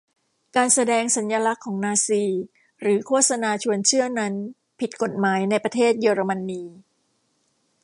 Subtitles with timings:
[0.55, 2.23] การแสดงสัญลักษณ์ของนาซี
[2.81, 4.33] หรือโฆษณาชวนเชื่อนั้น
[4.79, 6.63] ผิดกฎหมายในประเทศเยอรมนี